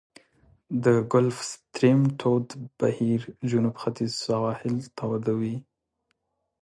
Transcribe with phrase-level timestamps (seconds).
[0.83, 2.47] د ګلف ستریم تود
[2.79, 5.57] بهیر جنوب ختیځ سواحل توده وي.